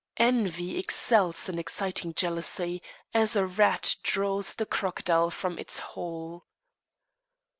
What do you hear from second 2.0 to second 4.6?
jealousy, as a rat draws